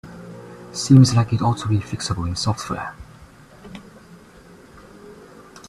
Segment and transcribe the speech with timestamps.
[0.73, 2.95] Seems like it ought to be fixable in software.